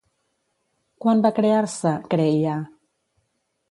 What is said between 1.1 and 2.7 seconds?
va crear-se CREiA?